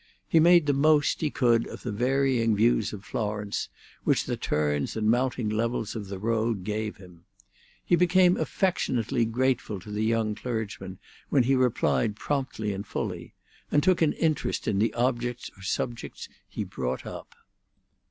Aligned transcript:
He 0.27 0.39
made 0.39 0.65
the 0.65 0.73
most 0.73 1.21
he 1.21 1.29
could 1.29 1.67
of 1.67 1.83
the 1.83 1.91
varying 1.91 2.55
views 2.55 2.91
of 2.91 3.05
Florence 3.05 3.69
which 4.03 4.25
the 4.25 4.35
turns 4.35 4.97
and 4.97 5.11
mounting 5.11 5.47
levels 5.47 5.95
of 5.95 6.07
the 6.07 6.17
road 6.17 6.63
gave 6.63 6.97
him. 6.97 7.25
He 7.85 7.95
became 7.95 8.35
affectionately 8.37 9.25
grateful 9.25 9.79
to 9.79 9.91
the 9.91 10.03
young 10.03 10.33
clergyman 10.33 10.97
when 11.29 11.43
he 11.43 11.53
replied 11.55 12.15
promptly 12.15 12.73
and 12.73 12.87
fully, 12.87 13.35
and 13.71 13.83
took 13.83 14.01
an 14.01 14.13
interest 14.13 14.67
in 14.67 14.79
the 14.79 14.91
objects 14.95 15.51
or 15.55 15.61
subjects 15.61 16.27
he 16.49 16.63
brought 16.63 17.05
up. 17.05 17.35